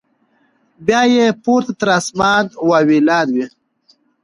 بیا 0.85 1.01
یې 1.13 1.25
پورته 1.43 1.71
تر 1.79 1.87
اسمانه 1.99 2.51
واویلا 2.69 3.19
وي 3.33 3.45